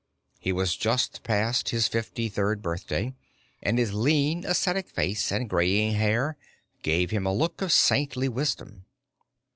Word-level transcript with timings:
He 0.39 0.51
was 0.51 0.75
just 0.75 1.21
past 1.21 1.69
his 1.69 1.87
fifty 1.87 2.27
third 2.27 2.63
birthday, 2.63 3.13
and 3.61 3.77
his 3.77 3.93
lean, 3.93 4.43
ascetic 4.47 4.89
face 4.89 5.31
and 5.31 5.47
graying 5.47 5.93
hair 5.93 6.37
gave 6.81 7.11
him 7.11 7.27
a 7.27 7.31
look 7.31 7.61
of 7.61 7.71
saintly 7.71 8.27
wisdom. 8.27 8.85